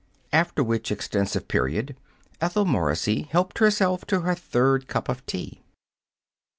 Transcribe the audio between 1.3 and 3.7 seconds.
period, Ethel Morrissey helped